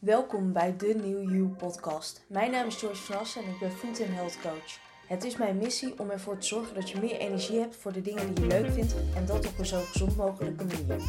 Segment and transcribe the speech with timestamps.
[0.00, 2.24] Welkom bij de New You podcast.
[2.26, 4.78] Mijn naam is Joyce Assen en ik ben Food Health Coach.
[5.06, 8.00] Het is mijn missie om ervoor te zorgen dat je meer energie hebt voor de
[8.00, 11.02] dingen die je leuk vindt en dat op een zo gezond mogelijke manier.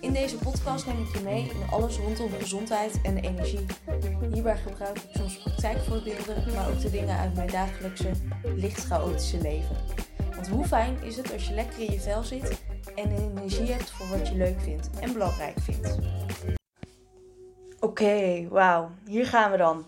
[0.00, 3.66] In deze podcast neem ik je mee in alles rondom gezondheid en energie.
[4.32, 8.10] Hierbij gebruik ik soms praktijkvoorbeelden, maar ook de dingen uit mijn dagelijkse,
[8.42, 9.76] licht chaotische leven.
[10.34, 12.62] Want hoe fijn is het als je lekker in je vel zit
[12.94, 15.98] en energie hebt voor wat je leuk vindt en belangrijk vindt.
[17.84, 19.86] Oké, wauw, hier gaan we dan.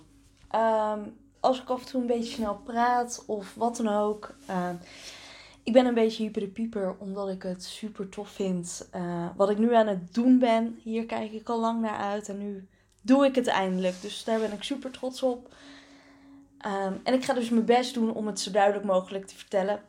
[0.50, 1.00] Ehm,
[1.40, 4.34] als ik af en toe een beetje snel praat of wat dan ook.
[4.50, 4.70] Uh,
[5.62, 8.88] ik ben een beetje hyper de pieper omdat ik het super tof vind.
[8.94, 10.78] Uh, wat ik nu aan het doen ben.
[10.82, 12.68] Hier kijk ik al lang naar uit en nu
[13.02, 14.02] doe ik het eindelijk.
[14.02, 15.54] Dus daar ben ik super trots op.
[16.66, 19.82] Um, en ik ga dus mijn best doen om het zo duidelijk mogelijk te vertellen.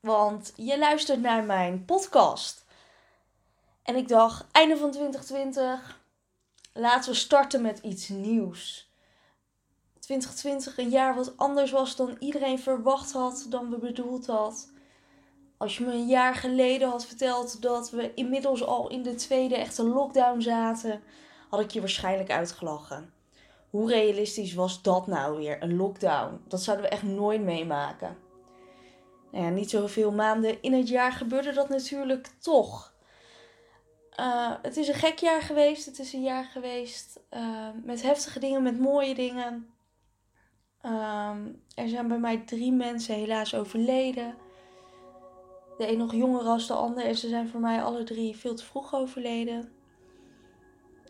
[0.00, 2.64] Want je luistert naar mijn podcast.
[3.82, 5.98] En ik dacht, einde van 2020,
[6.78, 8.92] laten we starten met iets nieuws.
[9.98, 14.72] 2020 een jaar wat anders was dan iedereen verwacht had, dan we bedoeld had.
[15.56, 19.56] Als je me een jaar geleden had verteld dat we inmiddels al in de tweede
[19.56, 21.02] echte lockdown zaten,
[21.48, 23.12] had ik je waarschijnlijk uitgelachen.
[23.70, 26.40] Hoe realistisch was dat nou weer, een lockdown?
[26.46, 28.16] Dat zouden we echt nooit meemaken.
[29.32, 32.96] Nou ja, niet zoveel maanden in het jaar gebeurde dat natuurlijk toch.
[34.20, 35.86] Uh, het is een gek jaar geweest.
[35.86, 39.68] Het is een jaar geweest uh, met heftige dingen, met mooie dingen.
[40.82, 44.34] Um, er zijn bij mij drie mensen helaas overleden.
[45.78, 47.04] De een nog jonger als de ander.
[47.04, 49.72] En ze zijn voor mij alle drie veel te vroeg overleden.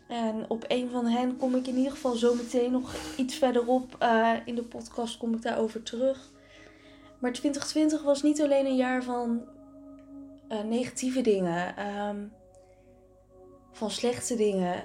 [0.07, 3.95] En op een van hen kom ik in ieder geval zo meteen nog iets verderop
[4.03, 6.31] uh, in de podcast kom ik daarover terug.
[7.19, 9.41] Maar 2020 was niet alleen een jaar van
[10.65, 12.31] negatieve dingen, um,
[13.71, 14.83] van slechte dingen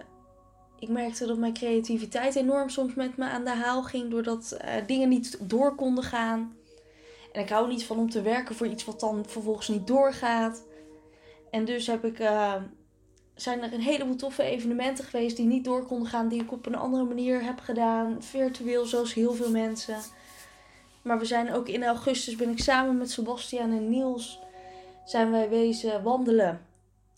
[0.84, 4.10] ik merkte dat mijn creativiteit enorm soms met me aan de haal ging.
[4.10, 6.56] Doordat uh, dingen niet door konden gaan.
[7.32, 10.64] En ik hou niet van om te werken voor iets wat dan vervolgens niet doorgaat.
[11.50, 12.54] En dus heb ik, uh,
[13.34, 16.28] zijn er een heleboel toffe evenementen geweest die niet door konden gaan.
[16.28, 18.22] Die ik op een andere manier heb gedaan.
[18.22, 19.98] Virtueel zoals heel veel mensen.
[21.02, 24.38] Maar we zijn ook in augustus ben ik samen met Sebastian en Niels
[25.04, 26.60] zijn wij wezen wandelen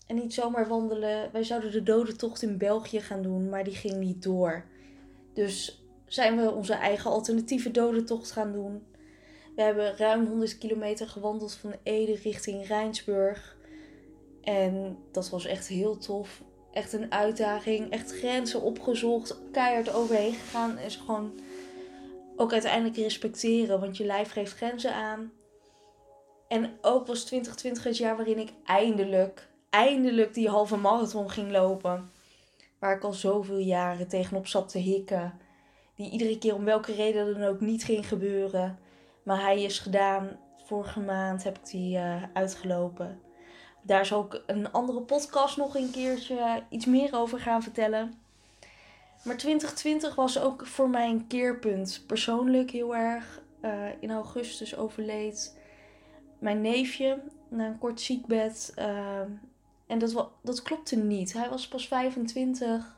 [0.07, 1.29] en niet zomaar wandelen.
[1.31, 4.65] Wij zouden de dodentocht in België gaan doen, maar die ging niet door.
[5.33, 8.85] Dus zijn we onze eigen alternatieve dodentocht gaan doen.
[9.55, 13.57] We hebben ruim 100 kilometer gewandeld van Ede richting Rijnsburg.
[14.41, 16.41] En dat was echt heel tof.
[16.71, 17.89] Echt een uitdaging.
[17.91, 19.39] Echt grenzen opgezocht.
[19.51, 20.77] Keihard overheen gegaan.
[20.77, 21.39] En ze gewoon
[22.35, 23.79] ook uiteindelijk respecteren.
[23.79, 25.31] Want je lijf geeft grenzen aan.
[26.47, 32.11] En ook was 2020 het jaar waarin ik eindelijk eindelijk die halve marathon ging lopen.
[32.79, 35.39] Waar ik al zoveel jaren tegenop zat te hikken.
[35.95, 38.79] Die iedere keer om welke reden dan ook niet ging gebeuren.
[39.23, 40.39] Maar hij is gedaan.
[40.65, 43.21] Vorige maand heb ik die uh, uitgelopen.
[43.81, 48.13] Daar zal ik een andere podcast nog een keertje iets meer over gaan vertellen.
[49.23, 52.03] Maar 2020 was ook voor mij een keerpunt.
[52.07, 53.41] Persoonlijk heel erg.
[53.61, 55.59] Uh, in augustus overleed
[56.39, 58.73] mijn neefje na een kort ziekbed.
[58.79, 59.21] Uh,
[59.87, 61.33] en dat, dat klopte niet.
[61.33, 62.95] Hij was pas 25.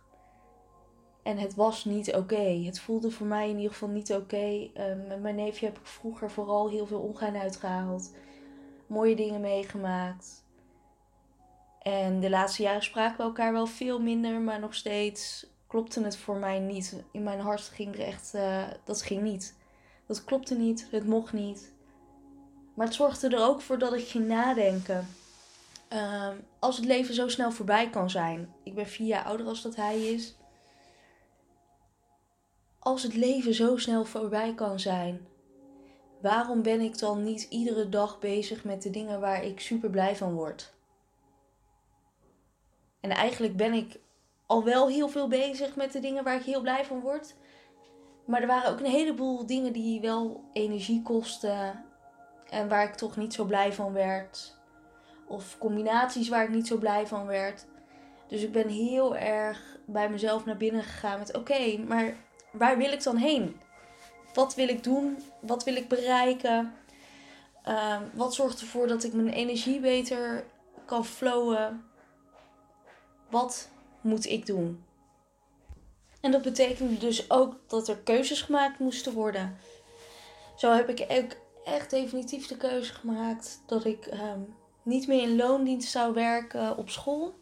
[1.24, 2.64] En het was niet oké.
[2.66, 4.70] Het voelde voor mij in ieder geval niet oké.
[4.78, 8.14] Um, met mijn neefje heb ik vroeger vooral heel veel ongein uitgehaald.
[8.88, 10.44] Mooie dingen meegemaakt.
[11.82, 14.42] En de laatste jaren spraken we elkaar wel veel minder.
[14.42, 17.04] Maar nog steeds klopte het voor mij niet.
[17.12, 18.32] In mijn hart ging er echt...
[18.36, 19.58] Uh, dat ging niet.
[20.06, 20.88] Dat klopte niet.
[20.92, 21.72] Het mocht niet.
[22.74, 25.08] Maar het zorgde er ook voor dat ik ging nadenken.
[25.94, 28.54] Um, als het leven zo snel voorbij kan zijn.
[28.64, 30.36] Ik ben vier jaar ouder als dat hij is.
[32.80, 35.28] Als het leven zo snel voorbij kan zijn.
[36.22, 40.16] Waarom ben ik dan niet iedere dag bezig met de dingen waar ik super blij
[40.16, 40.74] van word?
[43.00, 44.00] En eigenlijk ben ik
[44.46, 47.36] al wel heel veel bezig met de dingen waar ik heel blij van word.
[48.26, 51.86] Maar er waren ook een heleboel dingen die wel energie kosten.
[52.50, 54.59] En waar ik toch niet zo blij van werd.
[55.30, 57.66] Of combinaties waar ik niet zo blij van werd.
[58.28, 62.14] Dus ik ben heel erg bij mezelf naar binnen gegaan met: oké, maar
[62.52, 63.60] waar wil ik dan heen?
[64.34, 65.18] Wat wil ik doen?
[65.42, 66.74] Wat wil ik bereiken?
[67.68, 70.46] Uh, wat zorgt ervoor dat ik mijn energie beter
[70.86, 71.84] kan flowen?
[73.30, 73.70] Wat
[74.02, 74.84] moet ik doen?
[76.22, 79.58] En dat betekende dus ook dat er keuzes gemaakt moesten worden.
[80.56, 81.32] Zo heb ik ook
[81.66, 86.90] echt definitief de keuze gemaakt dat ik um, niet meer in loondienst zou werken op
[86.90, 87.34] school.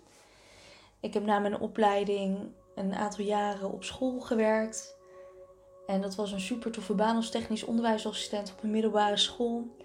[1.00, 4.96] Ik heb na mijn opleiding een aantal jaren op school gewerkt.
[5.88, 9.76] En dat was een super toffe baan als technisch onderwijsassistent op een middelbare school.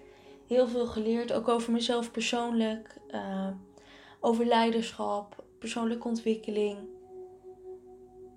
[0.47, 3.49] Heel veel geleerd, ook over mezelf persoonlijk, uh,
[4.21, 6.79] over leiderschap, persoonlijke ontwikkeling.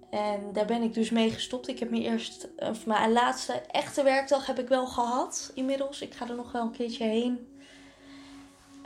[0.09, 1.67] En daar ben ik dus mee gestopt.
[1.67, 6.01] Ik heb mijn eerste, of mijn laatste echte werkdag heb ik wel gehad inmiddels.
[6.01, 7.54] Ik ga er nog wel een keertje heen.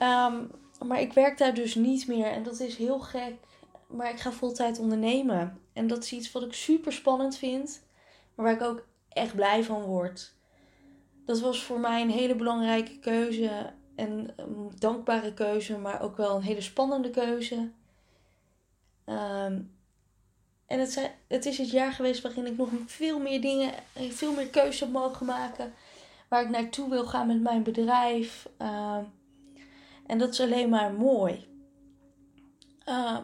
[0.01, 0.51] Um,
[0.87, 3.33] maar ik werk daar dus niet meer en dat is heel gek.
[3.87, 5.61] Maar ik ga voltijd ondernemen.
[5.73, 7.83] En dat is iets wat ik super spannend vind,
[8.35, 10.33] maar waar ik ook echt blij van word.
[11.25, 16.35] Dat was voor mij een hele belangrijke keuze en een dankbare keuze, maar ook wel
[16.35, 17.55] een hele spannende keuze.
[19.05, 19.77] Um,
[20.65, 23.73] en het, het is het jaar geweest waarin ik nog veel meer dingen,
[24.09, 25.73] veel meer keuzes heb mogen maken.
[26.27, 28.49] Waar ik naartoe wil gaan met mijn bedrijf.
[28.61, 28.97] Uh,
[30.09, 31.47] en dat is alleen maar mooi.
[32.87, 33.17] Uh,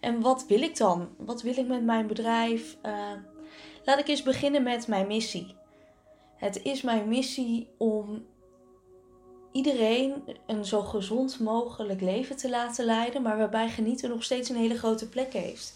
[0.00, 1.08] en wat wil ik dan?
[1.16, 2.76] Wat wil ik met mijn bedrijf?
[2.86, 3.12] Uh,
[3.84, 5.54] laat ik eens beginnen met mijn missie.
[6.36, 8.26] Het is mijn missie om
[9.52, 14.56] iedereen een zo gezond mogelijk leven te laten leiden, maar waarbij genieten nog steeds een
[14.56, 15.72] hele grote plek heeft.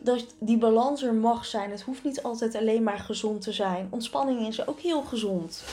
[0.00, 1.70] Dat die balans er mag zijn.
[1.70, 3.88] Het hoeft niet altijd alleen maar gezond te zijn.
[3.90, 5.64] Ontspanning is ook heel gezond.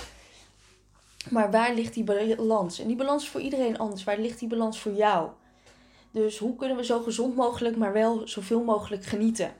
[1.29, 2.79] Maar waar ligt die balans?
[2.79, 4.03] En die balans is voor iedereen anders.
[4.03, 5.29] Waar ligt die balans voor jou?
[6.11, 9.53] Dus hoe kunnen we zo gezond mogelijk, maar wel zoveel mogelijk genieten?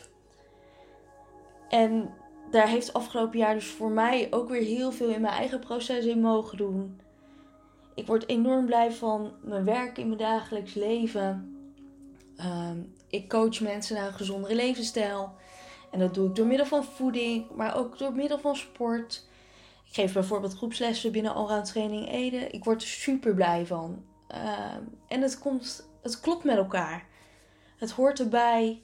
[1.70, 2.14] En
[2.52, 6.06] daar heeft afgelopen jaar dus voor mij ook weer heel veel in mijn eigen proces
[6.06, 7.00] in mogen doen.
[7.96, 11.58] Ik word enorm blij van mijn werk in mijn dagelijks leven.
[12.38, 12.78] Ehm,
[13.08, 15.34] ik coach mensen naar een gezondere levensstijl.
[15.92, 19.28] En dat doe ik door middel van voeding, maar ook door middel van sport.
[19.88, 22.38] Ik geef bijvoorbeeld groepslessen binnen Allround Training Ede.
[22.50, 24.04] Ik word er super blij van.
[24.28, 27.06] Ehm, en het, komt, het klopt met elkaar.
[27.78, 28.82] Het hoort erbij.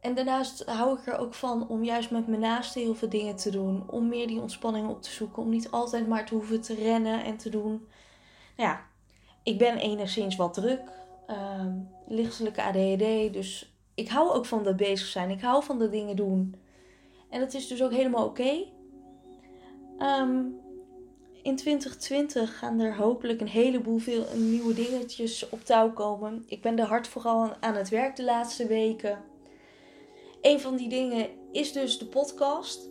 [0.00, 3.36] En daarnaast hou ik er ook van om juist met mijn naasten heel veel dingen
[3.36, 3.90] te doen.
[3.90, 5.42] Om meer die ontspanning op te zoeken.
[5.42, 7.86] Om niet altijd maar te hoeven te rennen en te doen.
[8.56, 8.80] Nou ja,
[9.42, 10.82] ik ben enigszins wat druk.
[11.28, 11.66] Uh,
[12.06, 13.32] lichtelijke ADHD.
[13.32, 15.30] Dus ik hou ook van dat bezig zijn.
[15.30, 16.54] Ik hou van de dingen doen.
[17.30, 18.64] En dat is dus ook helemaal oké.
[20.00, 20.44] Ehm,
[21.42, 26.44] in 2020 gaan er hopelijk een heleboel veel nieuwe dingetjes op touw komen.
[26.46, 29.18] Ik ben er hard vooral aan het werk de laatste weken.
[30.40, 32.88] Een van die dingen is dus de podcast.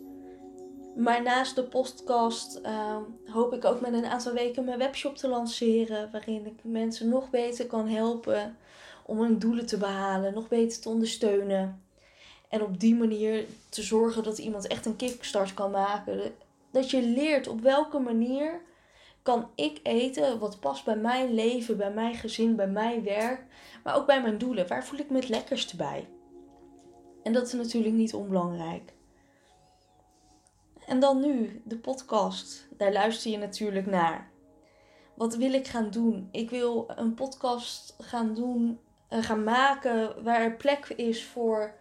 [0.96, 5.28] Maar naast de podcast ehm, hoop ik ook met een aantal weken mijn webshop te
[5.28, 6.10] lanceren.
[6.12, 8.56] Waarin ik mensen nog beter kan helpen
[9.06, 11.82] om hun doelen te behalen, nog beter te ondersteunen.
[12.48, 16.32] En op die manier te zorgen dat iemand echt een kickstart kan maken
[16.70, 18.62] dat je leert op welke manier
[19.22, 23.44] kan ik eten wat past bij mijn leven, bij mijn gezin, bij mijn werk,
[23.84, 24.68] maar ook bij mijn doelen.
[24.68, 26.08] Waar voel ik me het lekkerste bij?
[27.22, 28.92] En dat is natuurlijk niet onbelangrijk.
[30.86, 32.68] En dan nu, de podcast.
[32.76, 34.30] Daar luister je natuurlijk naar.
[35.14, 36.28] Wat wil ik gaan doen?
[36.32, 38.80] Ik wil een podcast gaan doen,
[39.10, 41.74] uh, gaan maken waar er plek is voor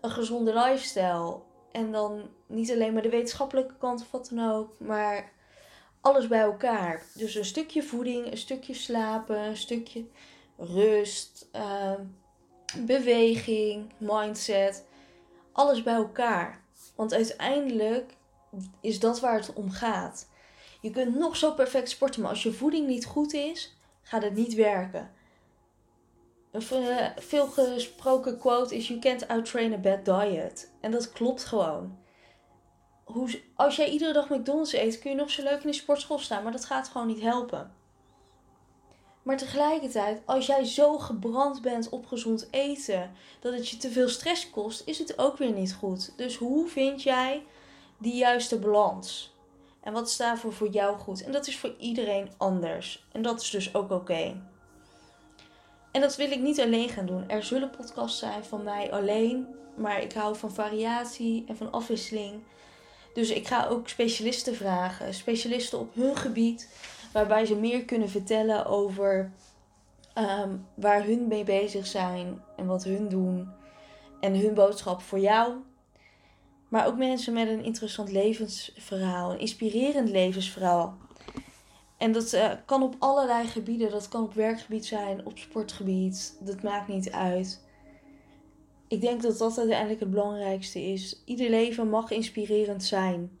[0.00, 1.40] een gezonde lifestyle.
[1.72, 5.32] En dan niet alleen maar de wetenschappelijke kant of wat dan ook, maar
[6.00, 7.02] alles bij elkaar.
[7.14, 10.04] Dus een stukje voeding, een stukje slapen, een stukje
[10.56, 11.92] rust, uh,
[12.76, 14.84] beweging, mindset.
[15.52, 16.60] Alles bij elkaar.
[16.94, 18.16] Want uiteindelijk
[18.80, 20.28] is dat waar het om gaat.
[20.80, 24.34] Je kunt nog zo perfect sporten, maar als je voeding niet goed is, gaat het
[24.34, 25.10] niet werken.
[26.52, 26.62] Een
[27.16, 30.72] veel gesproken quote is: You can't outtrain a bad diet.
[30.80, 31.98] En dat klopt gewoon.
[33.04, 36.18] Hoe, als jij iedere dag McDonald's eet, kun je nog zo leuk in de sportschool
[36.18, 37.72] staan, maar dat gaat gewoon niet helpen.
[39.22, 44.08] Maar tegelijkertijd, als jij zo gebrand bent op gezond eten dat het je te veel
[44.08, 46.12] stress kost, is het ook weer niet goed.
[46.16, 47.46] Dus hoe vind jij
[47.98, 49.34] die juiste balans?
[49.80, 51.22] En wat is voor jou goed?
[51.22, 53.06] En dat is voor iedereen anders.
[53.12, 54.51] En dat is dus ook oké.
[55.92, 57.28] En dat wil ik niet alleen gaan doen.
[57.28, 59.46] Er zullen podcasts zijn van mij alleen.
[59.76, 62.42] Maar ik hou van variatie en van afwisseling.
[63.14, 65.14] Dus ik ga ook specialisten vragen.
[65.14, 66.68] Specialisten op hun gebied.
[67.12, 69.32] Waarbij ze meer kunnen vertellen over
[70.14, 72.42] ehm, waar hun mee bezig zijn.
[72.56, 73.48] En wat hun doen.
[74.20, 75.52] En hun boodschap voor jou.
[76.68, 79.32] Maar ook mensen met een interessant levensverhaal.
[79.32, 80.98] Een inspirerend levensverhaal.
[82.02, 83.90] En dat uh, kan op allerlei gebieden.
[83.90, 86.36] Dat kan op werkgebied zijn, op sportgebied.
[86.40, 87.64] Dat maakt niet uit.
[88.88, 91.22] Ik denk dat dat uiteindelijk het belangrijkste is.
[91.24, 93.38] Ieder leven mag inspirerend zijn.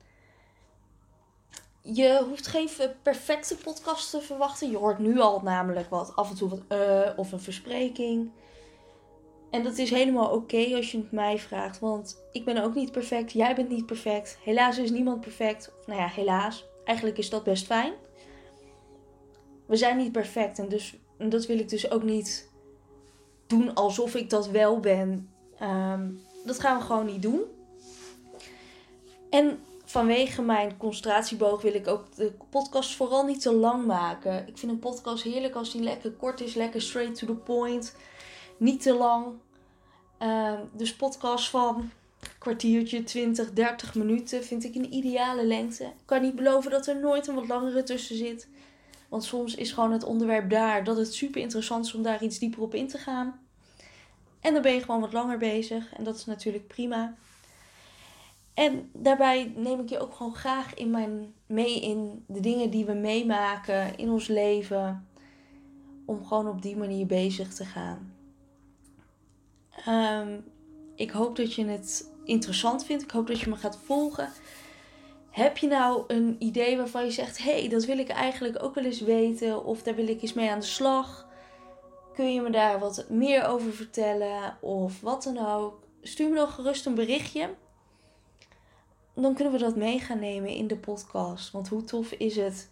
[1.80, 2.68] Je hoeft geen
[3.02, 4.70] perfecte podcast te verwachten.
[4.70, 8.30] Je hoort nu al namelijk wat af en toe wat uh, of een verspreking.
[9.50, 11.78] En dat is helemaal oké als je het mij vraagt.
[11.78, 13.32] Want ik ben ook niet perfect.
[13.32, 14.38] Jij bent niet perfect.
[14.42, 15.72] Helaas is niemand perfect.
[15.86, 16.66] Nou ja, helaas.
[16.84, 17.92] Eigenlijk is dat best fijn.
[19.72, 20.58] We zijn niet perfect.
[20.58, 22.50] En, dus, dat wil ik dus ook niet
[23.46, 25.30] doen alsof ik dat wel ben.
[25.58, 26.10] Ehm,
[26.44, 27.40] dat gaan we gewoon niet doen.
[29.30, 34.48] En vanwege mijn concentratieboog wil ik ook de podcast vooral niet te lang maken.
[34.48, 37.96] Ik vind een podcast heerlijk als die lekker kort is, lekker straight to the point.
[38.56, 39.26] Niet te lang.
[40.22, 41.90] Uh, dus podcast van
[42.38, 45.84] kwartiertje, 20, 30 minuten vind ik een ideale lengte.
[45.84, 48.48] Ik kan niet beloven dat er nooit een wat langere tussen zit.
[49.12, 52.38] Want soms is gewoon het onderwerp daar dat het super interessant is om daar iets
[52.38, 53.40] dieper op in te gaan.
[54.40, 55.92] En dan ben je gewoon wat langer bezig.
[55.92, 57.14] En dat is natuurlijk prima.
[58.54, 62.84] En daarbij neem ik je ook gewoon graag in mijn, mee in de dingen die
[62.84, 65.08] we meemaken in ons leven.
[66.04, 68.14] Om gewoon op die manier bezig te gaan.
[69.88, 70.44] Um,
[70.94, 73.02] ik hoop dat je het interessant vindt.
[73.02, 74.28] Ik hoop dat je me gaat volgen.
[75.32, 78.74] Heb je nou een idee waarvan je zegt: hé, hey, dat wil ik eigenlijk ook
[78.74, 81.28] wel eens weten, of daar wil ik eens mee aan de slag?
[82.14, 85.80] Kun je me daar wat meer over vertellen, of wat dan ook?
[86.02, 87.54] Stuur me dan gerust een berichtje.
[89.14, 91.50] Dan kunnen we dat mee gaan nemen in de podcast.
[91.50, 92.70] Want hoe tof is het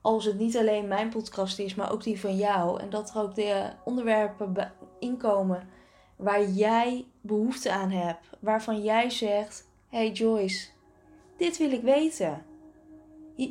[0.00, 2.80] als het niet alleen mijn podcast is, maar ook die van jou.
[2.80, 5.68] En dat er ook de onderwerpen inkomen
[6.16, 8.26] waar jij behoefte aan hebt.
[8.40, 10.68] Waarvan jij zegt: Hey Joyce,
[11.36, 12.44] dit wil ik weten.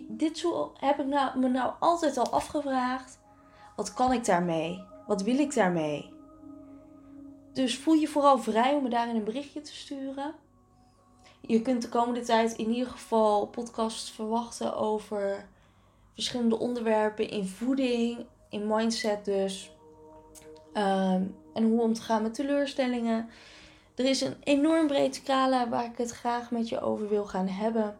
[0.08, 3.20] Dit heb ik nou, me nou altijd al afgevraagd.
[3.76, 4.84] Wat kan ik daarmee?
[5.08, 6.14] Wat wil ik daarmee?
[7.54, 10.34] Dus voel je vooral vrij om me daarin een berichtje te sturen.
[11.42, 15.48] Je kunt de komende tijd in ieder geval podcasts verwachten over
[16.14, 19.72] verschillende onderwerpen in voeding, in mindset dus.
[20.74, 21.24] Ehm,
[21.54, 23.30] en hoe om te gaan met teleurstellingen.
[23.96, 27.48] Er is een enorm breed scala waar ik het graag met je over wil gaan
[27.48, 27.98] hebben.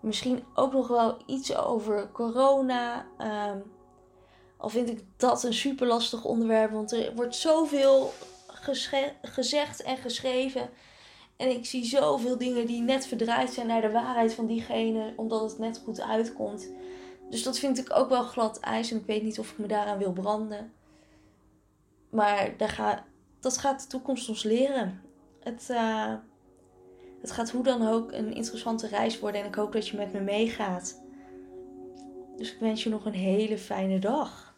[0.00, 3.06] Misschien ook nog wel iets over corona.
[3.52, 3.62] Um,
[4.56, 8.12] al vind ik dat een super lastig onderwerp, want er wordt zoveel
[9.22, 10.70] gezegd en geschreven.
[11.36, 15.50] En ik zie zoveel dingen die net verdraaid zijn naar de waarheid van diegene, omdat
[15.50, 16.68] het net goed uitkomt.
[17.30, 19.66] Dus dat vind ik ook wel glad ijs en ik weet niet of ik me
[19.66, 20.72] daaraan wil branden.
[22.10, 23.04] Maar daar ga,
[23.42, 25.00] dat gaat de toekomst ons leren.
[25.40, 26.14] Het, uh,
[27.20, 30.12] het gaat hoe dan ook een interessante reis worden en ik hoop dat je met
[30.12, 31.02] me meegaat.
[32.36, 34.51] Dus ik wens je nog een hele fijne dag.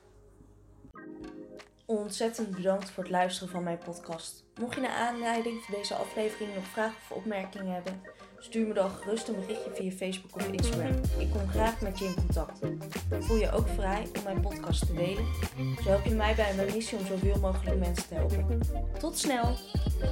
[1.87, 4.45] Ontzettend bedankt voor het luisteren van mijn podcast.
[4.61, 8.03] Mocht je naar aanleiding van deze aflevering nog vragen of opmerkingen hebben,
[8.39, 11.01] stuur me dan gerust een berichtje via Facebook of Instagram.
[11.19, 12.59] Ik kom graag met je in contact.
[13.21, 15.25] Voel je ook vrij om mijn podcast te delen.
[15.83, 18.61] Zo help je mij bij mijn missie om zoveel mogelijk mensen te helpen.
[18.99, 19.57] Tot snel!